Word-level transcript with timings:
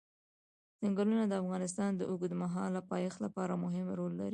ځنګلونه 0.81 1.23
د 1.27 1.33
افغانستان 1.43 1.89
د 1.95 2.01
اوږدمهاله 2.11 2.79
پایښت 2.91 3.17
لپاره 3.25 3.53
مهم 3.63 3.87
رول 3.99 4.13
لري. 4.21 4.29